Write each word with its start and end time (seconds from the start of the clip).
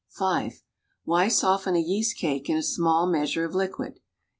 (.5) 0.09 0.63
Why 1.03 1.27
soften 1.27 1.75
a 1.75 1.79
yeast 1.79 2.17
cake 2.17 2.49
in 2.49 2.57
a 2.57 2.63
small 2.63 3.05
measure 3.05 3.45
of 3.45 3.53
liquid? 3.53 3.99